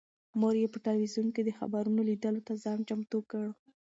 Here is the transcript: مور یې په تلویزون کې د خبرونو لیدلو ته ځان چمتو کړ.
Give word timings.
مور 0.39 0.55
یې 0.61 0.67
په 0.73 0.79
تلویزون 0.87 1.27
کې 1.35 1.41
د 1.43 1.49
خبرونو 1.59 1.99
لیدلو 2.09 2.45
ته 2.47 2.53
ځان 2.63 2.79
چمتو 2.89 3.19
کړ. 3.31 3.45